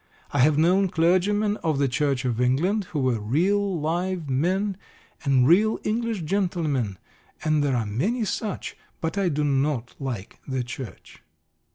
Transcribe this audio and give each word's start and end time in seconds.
I 0.31 0.39
have 0.39 0.57
known 0.57 0.89
clergymen 0.89 1.57
of 1.57 1.77
the 1.77 1.87
Church 1.87 2.25
of 2.25 2.41
England 2.41 2.85
who 2.85 3.01
were 3.01 3.19
real 3.19 3.79
live 3.79 4.27
men, 4.31 4.77
and 5.23 5.47
real 5.47 5.77
English 5.83 6.23
gentlemen, 6.23 6.97
and 7.45 7.63
there 7.63 7.75
are 7.75 7.85
many 7.85 8.25
such; 8.25 8.75
but 8.99 9.15
I 9.15 9.29
do 9.29 9.43
not 9.43 9.93
like 9.99 10.39
the 10.47 10.63
Church. 10.63 11.21